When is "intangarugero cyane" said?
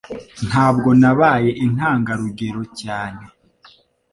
1.65-3.23